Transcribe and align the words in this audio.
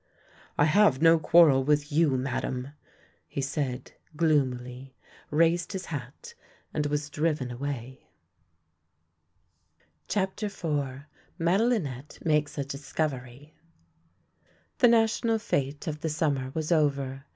I 0.57 0.65
have 0.65 0.99
no 0.99 1.19
quarrel 1.19 1.63
with 1.63 1.91
you, 1.91 2.17
Madame!" 2.17 2.69
he 3.27 3.39
said 3.39 3.91
gloomily, 4.15 4.95
raised 5.29 5.73
his 5.73 5.85
hat, 5.85 6.33
and 6.73 6.87
was 6.87 7.07
driven 7.11 7.51
away. 7.51 8.07
3 10.07 10.07
CHAPTER 10.07 10.45
IV 10.47 11.01
MADELINETTE 11.37 12.17
MAKES 12.25 12.57
A 12.57 12.65
DISCOVERY 12.65 13.53
THE 14.79 14.87
national 14.87 15.37
fete 15.37 15.85
of 15.85 15.99
the 16.01 16.09
summer 16.09 16.49
was 16.55 16.71
over. 16.71 17.25